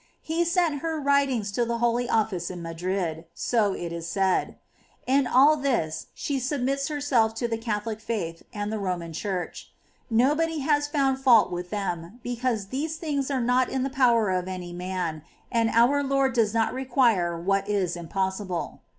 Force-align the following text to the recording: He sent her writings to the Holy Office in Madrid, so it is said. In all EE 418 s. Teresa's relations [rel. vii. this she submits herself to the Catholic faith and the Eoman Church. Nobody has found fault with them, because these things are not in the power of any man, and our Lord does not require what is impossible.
He 0.23 0.43
sent 0.45 0.79
her 0.81 0.99
writings 0.99 1.51
to 1.51 1.63
the 1.63 1.77
Holy 1.77 2.09
Office 2.09 2.49
in 2.49 2.63
Madrid, 2.63 3.25
so 3.35 3.73
it 3.73 3.93
is 3.93 4.07
said. 4.07 4.57
In 5.05 5.27
all 5.27 5.59
EE 5.59 5.61
418 5.61 5.67
s. 5.67 5.67
Teresa's 5.69 5.71
relations 5.77 5.77
[rel. 5.77 5.85
vii. 5.85 5.85
this 5.85 6.07
she 6.15 6.39
submits 6.39 6.87
herself 6.87 7.35
to 7.35 7.47
the 7.47 7.57
Catholic 7.59 7.99
faith 7.99 8.43
and 8.51 8.73
the 8.73 8.77
Eoman 8.77 9.13
Church. 9.13 9.69
Nobody 10.09 10.59
has 10.61 10.87
found 10.87 11.19
fault 11.19 11.51
with 11.51 11.69
them, 11.69 12.19
because 12.23 12.69
these 12.69 12.95
things 12.97 13.29
are 13.29 13.39
not 13.41 13.69
in 13.69 13.83
the 13.83 13.91
power 13.91 14.31
of 14.31 14.47
any 14.47 14.73
man, 14.73 15.21
and 15.51 15.69
our 15.69 16.01
Lord 16.01 16.33
does 16.33 16.51
not 16.51 16.73
require 16.73 17.39
what 17.39 17.69
is 17.69 17.95
impossible. 17.95 18.81